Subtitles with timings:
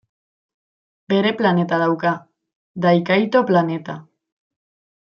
[1.13, 2.15] Bere planeta dauka,
[2.87, 3.99] Dai Kaito planeta.